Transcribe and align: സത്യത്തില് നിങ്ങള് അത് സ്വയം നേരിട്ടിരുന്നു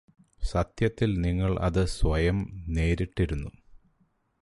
സത്യത്തില് 0.41 1.23
നിങ്ങള് 1.23 1.57
അത് 1.59 1.85
സ്വയം 1.87 2.37
നേരിട്ടിരുന്നു 2.67 3.51